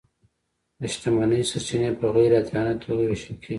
د 0.79 0.81
شتمنۍ 0.93 1.41
سرچینې 1.49 1.91
په 1.99 2.05
غیر 2.15 2.31
عادلانه 2.37 2.73
توګه 2.83 3.03
وېشل 3.05 3.35
کیږي. 3.41 3.49